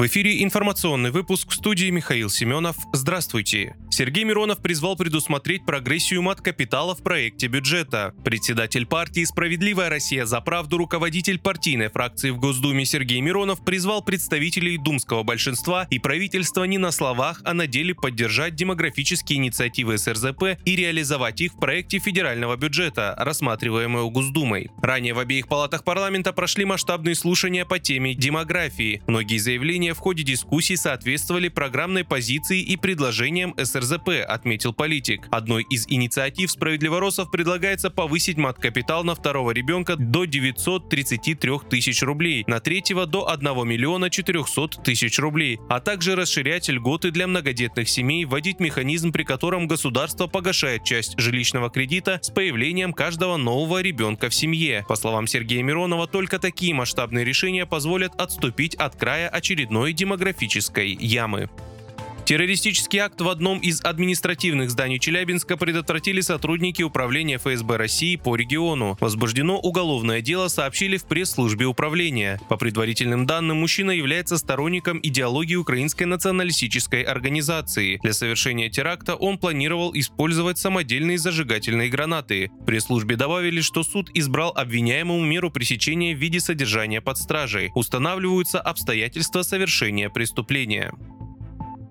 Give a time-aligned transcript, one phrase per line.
[0.00, 2.74] В эфире информационный выпуск в студии Михаил Семенов.
[2.94, 3.76] Здравствуйте.
[3.90, 8.14] Сергей Миронов призвал предусмотреть прогрессию мат-капитала в проекте бюджета.
[8.24, 14.78] Председатель партии «Справедливая Россия за правду» руководитель партийной фракции в Госдуме Сергей Миронов призвал представителей
[14.78, 20.76] думского большинства и правительства не на словах, а на деле поддержать демографические инициативы СРЗП и
[20.76, 24.70] реализовать их в проекте федерального бюджета, рассматриваемого Госдумой.
[24.80, 29.02] Ранее в обеих палатах парламента прошли масштабные слушания по теме демографии.
[29.06, 35.28] Многие заявления в ходе дискуссий соответствовали программной позиции и предложениям СРЗП, отметил политик.
[35.30, 42.60] Одной из инициатив справедливоросов предлагается повысить мат-капитал на второго ребенка до 933 тысяч рублей, на
[42.60, 48.60] третьего до 1 миллиона 400 тысяч рублей, а также расширять льготы для многодетных семей, вводить
[48.60, 54.84] механизм, при котором государство погашает часть жилищного кредита с появлением каждого нового ребенка в семье.
[54.88, 60.90] По словам Сергея Миронова, только такие масштабные решения позволят отступить от края очередной очередной демографической
[60.90, 61.48] ямы.
[62.30, 68.96] Террористический акт в одном из административных зданий Челябинска предотвратили сотрудники Управления ФСБ России по региону.
[69.00, 72.40] Возбуждено уголовное дело, сообщили в пресс-службе управления.
[72.48, 77.98] По предварительным данным, мужчина является сторонником идеологии Украинской националистической организации.
[78.00, 82.52] Для совершения теракта он планировал использовать самодельные зажигательные гранаты.
[82.60, 87.72] В пресс-службе добавили, что суд избрал обвиняемому меру пресечения в виде содержания под стражей.
[87.74, 90.92] Устанавливаются обстоятельства совершения преступления.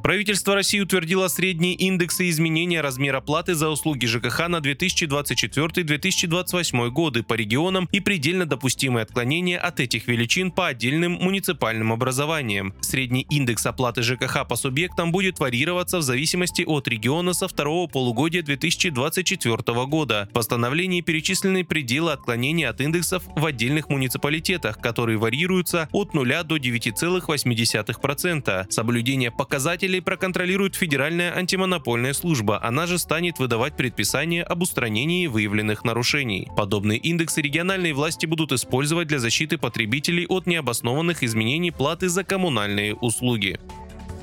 [0.02, 7.34] Правительство России утвердило средние индексы изменения размера платы за услуги ЖКХ на 2024-2028 годы по
[7.34, 12.74] регионам и предельно допустимые отклонения от этих величин по отдельным муниципальным образованиям.
[12.80, 18.42] Средний индекс оплаты ЖКХ по субъектам будет варьироваться в зависимости от региона со второго полугодия
[18.42, 20.30] 2024 года.
[20.32, 26.56] В постановлении перечислены пределы отклонения от индексов в отдельных муниципалитетах, которые варьируются от 0 до
[26.56, 28.72] 9,8%.
[28.72, 35.84] Соблюдение показателей Нарушителей проконтролирует Федеральная антимонопольная служба, она же станет выдавать предписания об устранении выявленных
[35.84, 36.48] нарушений.
[36.56, 42.94] Подобные индексы региональные власти будут использовать для защиты потребителей от необоснованных изменений платы за коммунальные
[42.94, 43.60] услуги.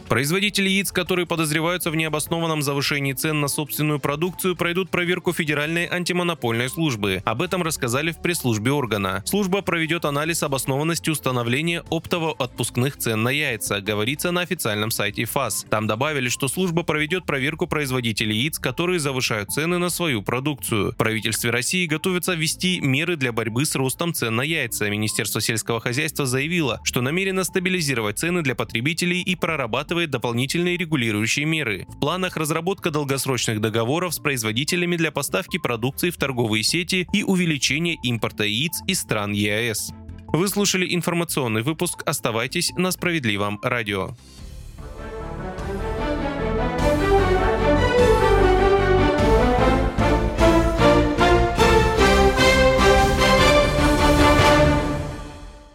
[0.09, 6.69] Производители яиц, которые подозреваются в необоснованном завышении цен на собственную продукцию, пройдут проверку Федеральной антимонопольной
[6.69, 7.23] службы.
[7.25, 9.23] Об этом рассказали в пресс-службе органа.
[9.27, 15.67] Служба проведет анализ обоснованности установления оптово-отпускных цен на яйца, говорится на официальном сайте ФАС.
[15.69, 20.93] Там добавили, что служба проведет проверку производителей яиц, которые завышают цены на свою продукцию.
[20.93, 24.89] В правительстве России готовится ввести меры для борьбы с ростом цен на яйца.
[24.89, 31.47] Министерство сельского хозяйства заявило, что намерено стабилизировать цены для потребителей и прорабатывать разрабатывает дополнительные регулирующие
[31.47, 31.87] меры.
[31.89, 37.97] В планах разработка долгосрочных договоров с производителями для поставки продукции в торговые сети и увеличение
[38.03, 39.93] импорта яиц из стран ЕАЭС.
[40.29, 42.03] Вы слушали информационный выпуск.
[42.05, 44.11] Оставайтесь на справедливом радио.